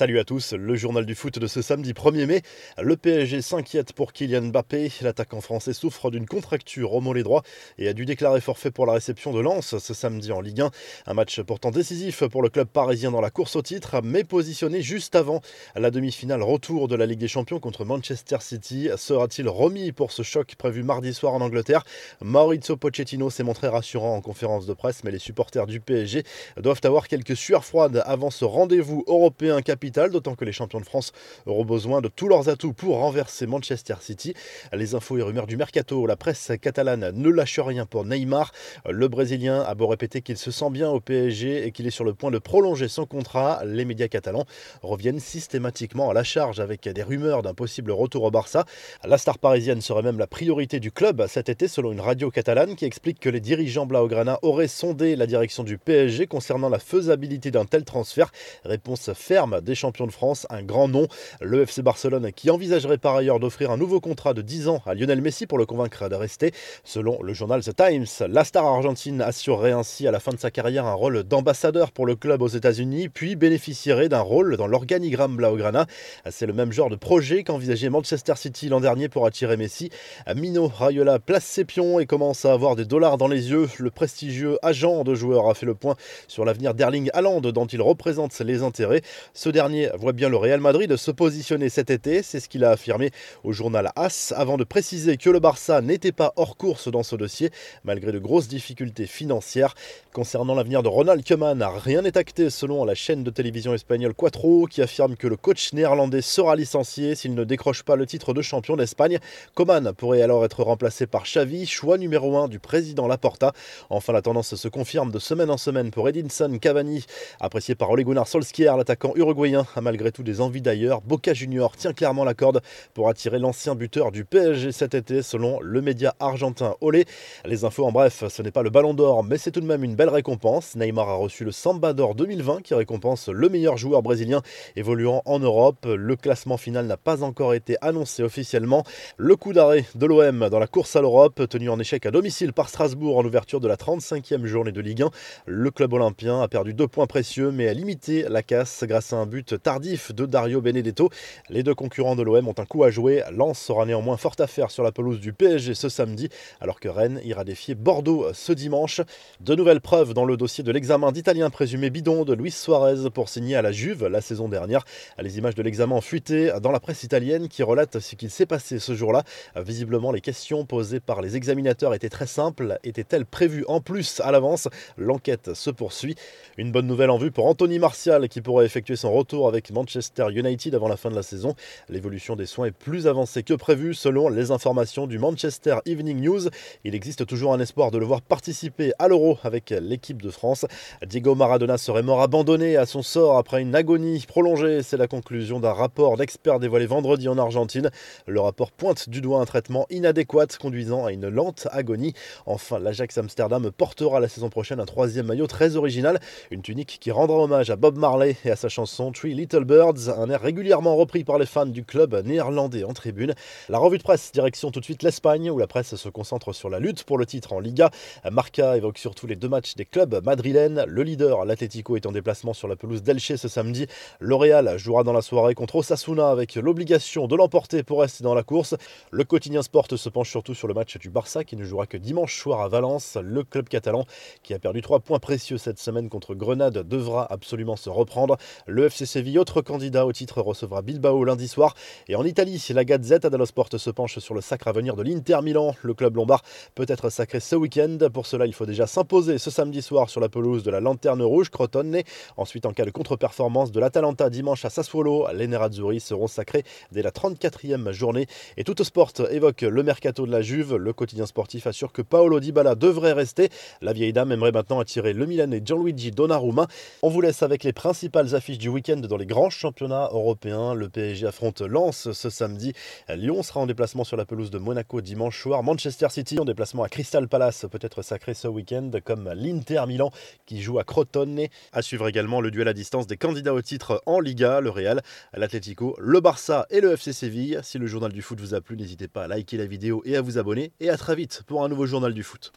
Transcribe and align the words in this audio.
Salut 0.00 0.18
à 0.18 0.24
tous, 0.24 0.54
le 0.54 0.76
journal 0.76 1.04
du 1.04 1.14
foot 1.14 1.38
de 1.38 1.46
ce 1.46 1.60
samedi 1.60 1.92
1er 1.92 2.24
mai. 2.24 2.40
Le 2.80 2.96
PSG 2.96 3.42
s'inquiète 3.42 3.92
pour 3.92 4.14
Kylian 4.14 4.44
Mbappé. 4.44 4.90
L'attaquant 5.02 5.42
français 5.42 5.74
souffre 5.74 6.10
d'une 6.10 6.24
contracture 6.24 6.94
au 6.94 7.02
mollet 7.02 7.22
droit 7.22 7.42
et 7.76 7.86
a 7.86 7.92
dû 7.92 8.06
déclarer 8.06 8.40
forfait 8.40 8.70
pour 8.70 8.86
la 8.86 8.94
réception 8.94 9.30
de 9.30 9.40
Lens 9.40 9.76
ce 9.76 9.92
samedi 9.92 10.32
en 10.32 10.40
Ligue 10.40 10.62
1. 10.62 10.70
Un 11.08 11.12
match 11.12 11.42
pourtant 11.42 11.70
décisif 11.70 12.24
pour 12.28 12.40
le 12.40 12.48
club 12.48 12.66
parisien 12.68 13.10
dans 13.10 13.20
la 13.20 13.28
course 13.28 13.56
au 13.56 13.60
titre, 13.60 14.00
mais 14.02 14.24
positionné 14.24 14.80
juste 14.80 15.16
avant 15.16 15.42
la 15.74 15.90
demi-finale 15.90 16.42
retour 16.42 16.88
de 16.88 16.96
la 16.96 17.04
Ligue 17.04 17.18
des 17.18 17.28
Champions 17.28 17.60
contre 17.60 17.84
Manchester 17.84 18.38
City. 18.40 18.88
Sera-t-il 18.96 19.50
remis 19.50 19.92
pour 19.92 20.12
ce 20.12 20.22
choc 20.22 20.54
prévu 20.56 20.82
mardi 20.82 21.12
soir 21.12 21.34
en 21.34 21.42
Angleterre? 21.42 21.84
Maurizio 22.22 22.78
Pochettino 22.78 23.28
s'est 23.28 23.42
montré 23.42 23.68
rassurant 23.68 24.16
en 24.16 24.22
conférence 24.22 24.64
de 24.64 24.72
presse, 24.72 25.04
mais 25.04 25.10
les 25.10 25.18
supporters 25.18 25.66
du 25.66 25.78
PSG 25.78 26.22
doivent 26.56 26.80
avoir 26.84 27.06
quelques 27.06 27.36
sueurs 27.36 27.66
froides 27.66 28.02
avant 28.06 28.30
ce 28.30 28.46
rendez-vous 28.46 29.04
européen 29.06 29.60
d'autant 29.90 30.34
que 30.34 30.44
les 30.44 30.52
champions 30.52 30.80
de 30.80 30.84
France 30.84 31.12
auront 31.46 31.64
besoin 31.64 32.00
de 32.00 32.08
tous 32.08 32.28
leurs 32.28 32.48
atouts 32.48 32.72
pour 32.72 32.98
renverser 32.98 33.46
Manchester 33.46 33.94
City. 34.00 34.34
Les 34.72 34.94
infos 34.94 35.18
et 35.18 35.22
rumeurs 35.22 35.46
du 35.46 35.56
mercato, 35.56 36.06
la 36.06 36.16
presse 36.16 36.52
catalane 36.60 37.10
ne 37.14 37.28
lâche 37.28 37.58
rien 37.58 37.86
pour 37.86 38.04
Neymar. 38.04 38.52
Le 38.88 39.08
Brésilien 39.08 39.60
a 39.62 39.74
beau 39.74 39.86
répéter 39.86 40.22
qu'il 40.22 40.36
se 40.36 40.50
sent 40.50 40.70
bien 40.70 40.90
au 40.90 41.00
PSG 41.00 41.66
et 41.66 41.72
qu'il 41.72 41.86
est 41.86 41.90
sur 41.90 42.04
le 42.04 42.14
point 42.14 42.30
de 42.30 42.38
prolonger 42.38 42.88
son 42.88 43.06
contrat, 43.06 43.62
les 43.64 43.84
médias 43.84 44.08
catalans 44.08 44.44
reviennent 44.82 45.20
systématiquement 45.20 46.10
à 46.10 46.14
la 46.14 46.24
charge 46.24 46.60
avec 46.60 46.88
des 46.88 47.02
rumeurs 47.02 47.42
d'un 47.42 47.54
possible 47.54 47.90
retour 47.90 48.24
au 48.24 48.30
Barça. 48.30 48.64
La 49.04 49.18
star 49.18 49.38
parisienne 49.38 49.80
serait 49.80 50.02
même 50.02 50.18
la 50.18 50.26
priorité 50.26 50.80
du 50.80 50.92
club 50.92 51.26
cet 51.28 51.48
été 51.48 51.68
selon 51.68 51.92
une 51.92 52.00
radio 52.00 52.30
catalane 52.30 52.76
qui 52.76 52.84
explique 52.84 53.20
que 53.20 53.28
les 53.28 53.40
dirigeants 53.40 53.86
Blaugrana 53.86 54.38
auraient 54.42 54.68
sondé 54.68 55.16
la 55.16 55.26
direction 55.26 55.64
du 55.64 55.78
PSG 55.78 56.26
concernant 56.26 56.68
la 56.68 56.78
faisabilité 56.78 57.50
d'un 57.50 57.64
tel 57.64 57.84
transfert. 57.84 58.30
Réponse 58.64 59.12
ferme 59.14 59.60
des 59.60 59.69
champions 59.74 60.06
de 60.06 60.12
France, 60.12 60.46
un 60.50 60.62
grand 60.62 60.88
nom, 60.88 61.06
le 61.40 61.62
FC 61.62 61.82
Barcelone 61.82 62.32
qui 62.32 62.50
envisagerait 62.50 62.98
par 62.98 63.16
ailleurs 63.16 63.40
d'offrir 63.40 63.70
un 63.70 63.76
nouveau 63.76 64.00
contrat 64.00 64.34
de 64.34 64.42
10 64.42 64.68
ans 64.68 64.82
à 64.86 64.94
Lionel 64.94 65.20
Messi 65.20 65.46
pour 65.46 65.58
le 65.58 65.66
convaincre 65.66 66.08
de 66.08 66.14
rester. 66.14 66.52
Selon 66.84 67.22
le 67.22 67.32
journal 67.34 67.62
The 67.62 67.74
Times, 67.74 68.28
la 68.28 68.44
star 68.44 68.64
argentine 68.64 69.20
assurerait 69.20 69.72
ainsi 69.72 70.06
à 70.06 70.10
la 70.10 70.20
fin 70.20 70.32
de 70.32 70.38
sa 70.38 70.50
carrière 70.50 70.86
un 70.86 70.94
rôle 70.94 71.22
d'ambassadeur 71.22 71.92
pour 71.92 72.06
le 72.06 72.16
club 72.16 72.42
aux 72.42 72.48
États-Unis, 72.48 73.08
puis 73.08 73.36
bénéficierait 73.36 74.08
d'un 74.08 74.20
rôle 74.20 74.56
dans 74.56 74.66
l'organigramme 74.66 75.36
Blaugrana. 75.36 75.86
C'est 76.30 76.46
le 76.46 76.52
même 76.52 76.72
genre 76.72 76.90
de 76.90 76.96
projet 76.96 77.44
qu'envisageait 77.44 77.90
Manchester 77.90 78.34
City 78.36 78.68
l'an 78.68 78.80
dernier 78.80 79.08
pour 79.08 79.26
attirer 79.26 79.56
Messi. 79.56 79.90
Mino 80.34 80.68
Raiola 80.68 81.18
place 81.18 81.44
ses 81.44 81.64
pions 81.64 82.00
et 82.00 82.06
commence 82.06 82.44
à 82.44 82.52
avoir 82.52 82.76
des 82.76 82.84
dollars 82.84 83.18
dans 83.18 83.28
les 83.28 83.50
yeux. 83.50 83.68
Le 83.78 83.90
prestigieux 83.90 84.58
agent 84.62 85.04
de 85.04 85.14
joueur 85.14 85.48
a 85.48 85.54
fait 85.54 85.66
le 85.66 85.74
point 85.74 85.96
sur 86.28 86.44
l'avenir 86.44 86.74
d'Erling 86.74 87.10
Haaland 87.12 87.40
dont 87.40 87.66
il 87.66 87.82
représente 87.82 88.38
les 88.40 88.62
intérêts. 88.62 89.02
Ce 89.34 89.48
dernier 89.60 89.90
voit 89.98 90.12
bien 90.12 90.30
le 90.30 90.38
Real 90.38 90.58
Madrid 90.58 90.96
se 90.96 91.10
positionner 91.10 91.68
cet 91.68 91.90
été, 91.90 92.22
c'est 92.22 92.40
ce 92.40 92.48
qu'il 92.48 92.64
a 92.64 92.70
affirmé 92.70 93.10
au 93.44 93.52
journal 93.52 93.90
AS, 93.94 94.32
avant 94.34 94.56
de 94.56 94.64
préciser 94.64 95.18
que 95.18 95.28
le 95.28 95.38
Barça 95.38 95.82
n'était 95.82 96.12
pas 96.12 96.32
hors 96.36 96.56
course 96.56 96.88
dans 96.88 97.02
ce 97.02 97.14
dossier, 97.14 97.50
malgré 97.84 98.10
de 98.10 98.18
grosses 98.18 98.48
difficultés 98.48 99.04
financières. 99.04 99.74
Concernant 100.14 100.54
l'avenir 100.54 100.82
de 100.82 100.88
Ronald 100.88 101.22
Koeman, 101.28 101.62
rien 101.76 102.00
n'est 102.00 102.16
acté 102.16 102.48
selon 102.48 102.86
la 102.86 102.94
chaîne 102.94 103.22
de 103.22 103.28
télévision 103.28 103.74
espagnole 103.74 104.14
Quattro, 104.14 104.64
qui 104.64 104.80
affirme 104.80 105.14
que 105.14 105.26
le 105.26 105.36
coach 105.36 105.74
néerlandais 105.74 106.22
sera 106.22 106.56
licencié 106.56 107.14
s'il 107.14 107.34
ne 107.34 107.44
décroche 107.44 107.82
pas 107.82 107.96
le 107.96 108.06
titre 108.06 108.32
de 108.32 108.40
champion 108.40 108.76
d'Espagne. 108.76 109.18
Koeman 109.54 109.92
pourrait 109.92 110.22
alors 110.22 110.42
être 110.46 110.64
remplacé 110.64 111.06
par 111.06 111.24
Xavi, 111.24 111.66
choix 111.66 111.98
numéro 111.98 112.34
1 112.34 112.48
du 112.48 112.60
président 112.60 113.06
Laporta. 113.06 113.52
Enfin, 113.90 114.14
la 114.14 114.22
tendance 114.22 114.54
se 114.54 114.68
confirme 114.68 115.10
de 115.10 115.18
semaine 115.18 115.50
en 115.50 115.58
semaine 115.58 115.90
pour 115.90 116.08
Edinson 116.08 116.56
Cavani, 116.58 117.04
apprécié 117.40 117.74
par 117.74 117.90
Ole 117.90 118.04
Gunnar 118.04 118.26
Solskjaer, 118.26 118.78
l'attaquant 118.78 119.12
uruguayen 119.16 119.49
malgré 119.80 120.12
tout 120.12 120.22
des 120.22 120.40
envies 120.40 120.60
d'ailleurs, 120.60 121.00
Boca 121.02 121.34
Junior 121.34 121.76
tient 121.76 121.92
clairement 121.92 122.24
la 122.24 122.34
corde 122.34 122.60
pour 122.94 123.08
attirer 123.08 123.38
l'ancien 123.38 123.74
buteur 123.74 124.12
du 124.12 124.24
PSG 124.24 124.72
cet 124.72 124.94
été, 124.94 125.22
selon 125.22 125.60
le 125.60 125.80
média 125.80 126.14
argentin 126.20 126.74
Olé. 126.80 127.04
Les 127.44 127.64
infos 127.64 127.84
en 127.84 127.92
bref, 127.92 128.24
ce 128.28 128.42
n'est 128.42 128.50
pas 128.50 128.62
le 128.62 128.70
ballon 128.70 128.94
d'or, 128.94 129.24
mais 129.24 129.38
c'est 129.38 129.50
tout 129.50 129.60
de 129.60 129.66
même 129.66 129.84
une 129.84 129.94
belle 129.94 130.08
récompense. 130.08 130.76
Neymar 130.76 131.08
a 131.08 131.14
reçu 131.14 131.44
le 131.44 131.52
Samba 131.52 131.92
d'or 131.92 132.14
2020 132.14 132.62
qui 132.62 132.74
récompense 132.74 133.28
le 133.28 133.48
meilleur 133.48 133.76
joueur 133.76 134.02
brésilien 134.02 134.42
évoluant 134.76 135.22
en 135.24 135.38
Europe. 135.38 135.86
Le 135.86 136.16
classement 136.16 136.56
final 136.56 136.86
n'a 136.86 136.96
pas 136.96 137.22
encore 137.22 137.54
été 137.54 137.76
annoncé 137.80 138.22
officiellement. 138.22 138.84
Le 139.16 139.36
coup 139.36 139.52
d'arrêt 139.52 139.84
de 139.94 140.06
l'OM 140.06 140.48
dans 140.48 140.58
la 140.58 140.66
course 140.66 140.96
à 140.96 141.00
l'Europe, 141.00 141.48
tenu 141.48 141.70
en 141.70 141.78
échec 141.78 142.06
à 142.06 142.10
domicile 142.10 142.52
par 142.52 142.68
Strasbourg 142.68 143.18
en 143.18 143.24
ouverture 143.24 143.60
de 143.60 143.68
la 143.68 143.76
35e 143.76 144.44
journée 144.44 144.72
de 144.72 144.80
Ligue 144.80 145.02
1. 145.02 145.10
Le 145.46 145.70
club 145.70 145.92
olympien 145.92 146.40
a 146.40 146.48
perdu 146.48 146.74
deux 146.74 146.88
points 146.88 147.06
précieux, 147.06 147.50
mais 147.50 147.68
a 147.68 147.74
limité 147.74 148.26
la 148.28 148.42
casse 148.42 148.84
grâce 148.86 149.12
à 149.12 149.16
un 149.16 149.26
but 149.26 149.39
tardif 149.44 150.12
de 150.14 150.26
Dario 150.26 150.60
Benedetto. 150.60 151.10
Les 151.48 151.62
deux 151.62 151.74
concurrents 151.74 152.16
de 152.16 152.22
l'OM 152.22 152.48
ont 152.48 152.54
un 152.58 152.64
coup 152.64 152.84
à 152.84 152.90
jouer. 152.90 153.22
Lens 153.32 153.58
sera 153.58 153.86
néanmoins 153.86 154.16
forte 154.16 154.40
affaire 154.40 154.70
sur 154.70 154.82
la 154.82 154.92
pelouse 154.92 155.20
du 155.20 155.32
PSG 155.32 155.74
ce 155.74 155.88
samedi, 155.88 156.28
alors 156.60 156.80
que 156.80 156.88
Rennes 156.88 157.20
ira 157.24 157.44
défier 157.44 157.74
Bordeaux 157.74 158.26
ce 158.32 158.52
dimanche. 158.52 159.00
De 159.40 159.54
nouvelles 159.54 159.80
preuves 159.80 160.14
dans 160.14 160.24
le 160.24 160.36
dossier 160.36 160.64
de 160.64 160.72
l'examen 160.72 161.12
d'Italien 161.12 161.50
présumé 161.50 161.90
bidon 161.90 162.24
de 162.24 162.34
Luis 162.34 162.50
Suarez 162.50 163.10
pour 163.12 163.28
signer 163.28 163.56
à 163.56 163.62
la 163.62 163.72
Juve 163.72 164.06
la 164.06 164.20
saison 164.20 164.48
dernière. 164.48 164.84
Les 165.18 165.38
images 165.38 165.54
de 165.54 165.62
l'examen 165.62 166.00
fuitées 166.00 166.52
dans 166.62 166.72
la 166.72 166.80
presse 166.80 167.02
italienne 167.04 167.48
qui 167.48 167.62
relate 167.62 167.98
ce 168.00 168.14
qu'il 168.16 168.30
s'est 168.30 168.46
passé 168.46 168.78
ce 168.78 168.94
jour-là. 168.94 169.24
Visiblement, 169.56 170.12
les 170.12 170.20
questions 170.20 170.64
posées 170.64 171.00
par 171.00 171.20
les 171.22 171.36
examinateurs 171.36 171.94
étaient 171.94 172.08
très 172.08 172.26
simples. 172.26 172.78
Étaient-elles 172.84 173.26
prévues 173.26 173.64
en 173.68 173.80
plus 173.80 174.20
à 174.20 174.32
l'avance? 174.32 174.68
L'enquête 174.96 175.54
se 175.54 175.70
poursuit. 175.70 176.16
Une 176.58 176.72
bonne 176.72 176.86
nouvelle 176.86 177.10
en 177.10 177.18
vue 177.18 177.30
pour 177.30 177.46
Anthony 177.46 177.78
Martial 177.78 178.28
qui 178.28 178.40
pourrait 178.40 178.66
effectuer 178.66 178.96
son 178.96 179.12
retour 179.12 179.29
avec 179.30 179.70
Manchester 179.70 180.26
United 180.34 180.74
avant 180.74 180.88
la 180.88 180.96
fin 180.96 181.10
de 181.10 181.14
la 181.14 181.22
saison. 181.22 181.54
L'évolution 181.88 182.36
des 182.36 182.46
soins 182.46 182.66
est 182.66 182.72
plus 182.72 183.06
avancée 183.06 183.42
que 183.42 183.54
prévu 183.54 183.94
selon 183.94 184.28
les 184.28 184.50
informations 184.50 185.06
du 185.06 185.18
Manchester 185.18 185.76
Evening 185.86 186.20
News. 186.20 186.48
Il 186.84 186.94
existe 186.94 187.26
toujours 187.26 187.54
un 187.54 187.60
espoir 187.60 187.90
de 187.90 187.98
le 187.98 188.04
voir 188.04 188.22
participer 188.22 188.92
à 188.98 189.08
l'Euro 189.08 189.38
avec 189.44 189.70
l'équipe 189.70 190.20
de 190.20 190.30
France. 190.30 190.66
Diego 191.06 191.34
Maradona 191.34 191.78
serait 191.78 192.02
mort 192.02 192.22
abandonné 192.22 192.76
à 192.76 192.86
son 192.86 193.02
sort 193.02 193.38
après 193.38 193.62
une 193.62 193.74
agonie 193.74 194.24
prolongée. 194.26 194.82
C'est 194.82 194.96
la 194.96 195.06
conclusion 195.06 195.60
d'un 195.60 195.72
rapport 195.72 196.16
d'experts 196.16 196.58
dévoilé 196.58 196.86
vendredi 196.86 197.28
en 197.28 197.38
Argentine. 197.38 197.90
Le 198.26 198.40
rapport 198.40 198.72
pointe 198.72 199.08
du 199.08 199.20
doigt 199.20 199.40
un 199.40 199.44
traitement 199.44 199.86
inadéquat 199.90 200.48
conduisant 200.60 201.04
à 201.06 201.12
une 201.12 201.28
lente 201.28 201.68
agonie. 201.70 202.14
Enfin, 202.46 202.78
l'Ajax 202.80 203.16
Amsterdam 203.18 203.70
portera 203.70 204.18
la 204.18 204.28
saison 204.28 204.50
prochaine 204.50 204.80
un 204.80 204.86
troisième 204.86 205.26
maillot 205.26 205.46
très 205.46 205.76
original, 205.76 206.18
une 206.50 206.62
tunique 206.62 206.98
qui 207.00 207.10
rendra 207.10 207.38
hommage 207.38 207.70
à 207.70 207.76
Bob 207.76 207.96
Marley 207.96 208.36
et 208.44 208.50
à 208.50 208.56
sa 208.56 208.68
chanson 208.68 209.12
Little 209.28 209.64
Birds, 209.64 210.08
un 210.08 210.30
air 210.30 210.40
régulièrement 210.40 210.96
repris 210.96 211.24
par 211.24 211.38
les 211.38 211.46
fans 211.46 211.66
du 211.66 211.84
club 211.84 212.14
néerlandais 212.24 212.84
en 212.84 212.92
tribune. 212.92 213.34
La 213.68 213.78
revue 213.78 213.98
de 213.98 214.02
presse, 214.02 214.32
direction 214.32 214.70
tout 214.70 214.80
de 214.80 214.84
suite 214.84 215.02
l'Espagne, 215.02 215.50
où 215.50 215.58
la 215.58 215.66
presse 215.66 215.94
se 215.94 216.08
concentre 216.08 216.52
sur 216.52 216.70
la 216.70 216.78
lutte 216.78 217.04
pour 217.04 217.18
le 217.18 217.26
titre 217.26 217.52
en 217.52 217.60
Liga. 217.60 217.90
Marca 218.30 218.76
évoque 218.76 218.98
surtout 218.98 219.26
les 219.26 219.36
deux 219.36 219.48
matchs 219.48 219.74
des 219.74 219.84
clubs 219.84 220.24
madrilènes. 220.24 220.84
Le 220.86 221.02
leader, 221.02 221.44
l'Atlético, 221.44 221.96
est 221.96 222.06
en 222.06 222.12
déplacement 222.12 222.54
sur 222.54 222.68
la 222.68 222.76
pelouse 222.76 223.02
d'Elche 223.02 223.34
ce 223.36 223.48
samedi. 223.48 223.86
L'Oréal 224.20 224.78
jouera 224.78 225.04
dans 225.04 225.12
la 225.12 225.22
soirée 225.22 225.54
contre 225.54 225.76
Osasuna 225.76 226.30
avec 226.30 226.54
l'obligation 226.54 227.26
de 227.26 227.36
l'emporter 227.36 227.82
pour 227.82 228.00
rester 228.00 228.24
dans 228.24 228.34
la 228.34 228.42
course. 228.42 228.74
Le 229.10 229.24
quotidien 229.24 229.62
Sport 229.62 229.88
se 229.94 230.08
penche 230.08 230.30
surtout 230.30 230.54
sur 230.54 230.68
le 230.68 230.74
match 230.74 230.96
du 230.98 231.10
Barça 231.10 231.44
qui 231.44 231.56
ne 231.56 231.64
jouera 231.64 231.86
que 231.86 231.96
dimanche 231.96 232.38
soir 232.38 232.60
à 232.60 232.68
Valence. 232.68 233.18
Le 233.22 233.44
club 233.44 233.68
catalan, 233.68 234.06
qui 234.42 234.54
a 234.54 234.58
perdu 234.58 234.80
trois 234.80 235.00
points 235.00 235.18
précieux 235.18 235.58
cette 235.58 235.78
semaine 235.78 236.08
contre 236.08 236.34
Grenade, 236.34 236.78
devra 236.88 237.30
absolument 237.30 237.76
se 237.76 237.90
reprendre. 237.90 238.36
Le 238.66 238.88
Séville, 239.10 239.40
autre 239.40 239.60
candidat 239.60 240.06
au 240.06 240.12
titre, 240.12 240.40
recevra 240.40 240.82
Bilbao 240.82 241.24
lundi 241.24 241.48
soir. 241.48 241.74
Et 242.06 242.14
en 242.14 242.24
Italie, 242.24 242.64
la 242.70 242.84
Gazette 242.84 243.26
dello 243.26 243.44
Sport 243.44 243.70
se 243.76 243.90
penche 243.90 244.20
sur 244.20 244.34
le 244.34 244.40
sacre 244.40 244.68
à 244.68 244.72
venir 244.72 244.94
de 244.94 245.02
l'Inter 245.02 245.38
Milan. 245.42 245.74
Le 245.82 245.94
club 245.94 246.14
lombard 246.14 246.42
peut 246.76 246.86
être 246.86 247.10
sacré 247.10 247.40
ce 247.40 247.56
week-end. 247.56 247.98
Pour 248.12 248.26
cela, 248.26 248.46
il 248.46 248.54
faut 248.54 248.66
déjà 248.66 248.86
s'imposer 248.86 249.38
ce 249.38 249.50
samedi 249.50 249.82
soir 249.82 250.10
sur 250.10 250.20
la 250.20 250.28
pelouse 250.28 250.62
de 250.62 250.70
la 250.70 250.78
Lanterne 250.78 251.22
Rouge, 251.22 251.50
Crotone. 251.50 252.02
Ensuite, 252.36 252.66
en 252.66 252.72
cas 252.72 252.84
de 252.84 252.92
contre-performance 252.92 253.72
de 253.72 253.80
l'Atalanta 253.80 254.30
dimanche 254.30 254.64
à 254.64 254.70
Sassuolo, 254.70 255.26
les 255.34 255.48
Nerazzurri 255.48 255.98
seront 255.98 256.28
sacrés 256.28 256.62
dès 256.92 257.02
la 257.02 257.10
34e 257.10 257.90
journée. 257.90 258.28
Et 258.56 258.62
tout 258.62 258.76
sport 258.84 259.10
évoque 259.28 259.62
le 259.62 259.82
mercato 259.82 260.24
de 260.24 260.30
la 260.30 260.40
Juve. 260.40 260.76
Le 260.76 260.92
quotidien 260.92 261.26
sportif 261.26 261.66
assure 261.66 261.92
que 261.92 262.02
Paolo 262.02 262.38
Dybala 262.38 262.76
devrait 262.76 263.12
rester. 263.12 263.48
La 263.82 263.92
vieille 263.92 264.12
dame 264.12 264.30
aimerait 264.30 264.52
maintenant 264.52 264.78
attirer 264.78 265.14
le 265.14 265.26
Milanais 265.26 265.62
Gianluigi 265.64 266.12
Donnarumma. 266.12 266.68
On 267.02 267.08
vous 267.08 267.20
laisse 267.20 267.42
avec 267.42 267.64
les 267.64 267.72
principales 267.72 268.36
affiches 268.36 268.58
du 268.58 268.68
week-end 268.68 268.99
dans 269.06 269.16
les 269.16 269.26
grands 269.26 269.50
championnats 269.50 270.08
européens. 270.12 270.74
Le 270.74 270.88
PSG 270.88 271.26
affronte 271.26 271.60
Lens 271.60 272.12
ce 272.12 272.30
samedi. 272.30 272.72
Lyon 273.08 273.42
sera 273.42 273.60
en 273.60 273.66
déplacement 273.66 274.04
sur 274.04 274.16
la 274.16 274.24
pelouse 274.24 274.50
de 274.50 274.58
Monaco 274.58 275.00
dimanche 275.00 275.40
soir. 275.40 275.62
Manchester 275.62 276.08
City 276.10 276.38
en 276.38 276.44
déplacement 276.44 276.82
à 276.82 276.88
Crystal 276.88 277.28
Palace 277.28 277.66
peut 277.70 277.78
être 277.82 278.02
sacré 278.02 278.34
ce 278.34 278.48
week-end 278.48 278.90
comme 279.04 279.30
l'Inter 279.34 279.84
Milan 279.86 280.10
qui 280.46 280.62
joue 280.62 280.78
à 280.78 280.84
Crotone. 280.84 281.46
À 281.72 281.82
suivre 281.82 282.08
également 282.08 282.40
le 282.40 282.50
duel 282.50 282.68
à 282.68 282.72
distance 282.72 283.06
des 283.06 283.16
candidats 283.16 283.54
au 283.54 283.62
titre 283.62 284.02
en 284.06 284.20
Liga, 284.20 284.60
le 284.60 284.70
Real, 284.70 285.02
l'Atlético, 285.34 285.96
le 285.98 286.20
Barça 286.20 286.66
et 286.70 286.80
le 286.80 286.92
FC 286.92 287.12
Séville. 287.12 287.60
Si 287.62 287.78
le 287.78 287.86
journal 287.86 288.12
du 288.12 288.22
foot 288.22 288.40
vous 288.40 288.54
a 288.54 288.60
plu, 288.60 288.76
n'hésitez 288.76 289.08
pas 289.08 289.24
à 289.24 289.28
liker 289.28 289.56
la 289.56 289.66
vidéo 289.66 290.02
et 290.04 290.16
à 290.16 290.22
vous 290.22 290.38
abonner. 290.38 290.72
Et 290.80 290.90
à 290.90 290.96
très 290.96 291.14
vite 291.14 291.42
pour 291.46 291.64
un 291.64 291.68
nouveau 291.68 291.86
journal 291.86 292.14
du 292.14 292.22
foot. 292.22 292.48